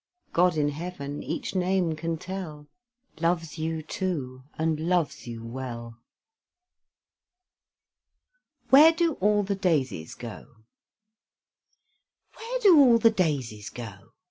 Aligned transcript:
God 0.33 0.57
in 0.57 0.69
heaven 0.69 1.21
each 1.21 1.53
name 1.53 1.95
can 1.95 2.17
tell, 2.17 2.65
Loves 3.19 3.59
you, 3.59 3.83
too, 3.83 4.41
and 4.57 4.79
loves 4.79 5.27
you 5.27 5.45
well. 5.45 5.99
WHERE 8.71 8.93
DO 8.93 9.13
ALL 9.21 9.43
THE 9.43 9.53
DAISIES 9.53 10.15
GO? 10.15 10.55
Where 12.35 12.59
do 12.61 12.79
all 12.79 12.97
the 12.97 13.11
daisies 13.11 13.69
go? 13.69 14.13